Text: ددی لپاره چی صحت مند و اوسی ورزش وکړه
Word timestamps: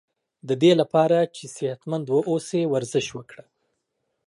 ددی 0.47 0.71
لپاره 0.81 1.19
چی 1.35 1.45
صحت 1.55 1.81
مند 1.89 2.07
و 2.09 2.15
اوسی 2.29 2.61
ورزش 2.73 3.07
وکړه 3.13 3.43